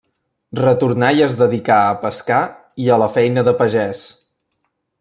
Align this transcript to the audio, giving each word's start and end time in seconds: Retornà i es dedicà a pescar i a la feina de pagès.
Retornà 0.59 1.09
i 1.17 1.21
es 1.25 1.35
dedicà 1.41 1.77
a 1.89 1.93
pescar 2.05 2.39
i 2.85 2.89
a 2.95 2.99
la 3.03 3.11
feina 3.19 3.45
de 3.49 3.55
pagès. 3.61 4.03